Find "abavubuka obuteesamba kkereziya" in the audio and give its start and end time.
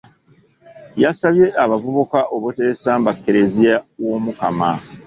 1.63-3.75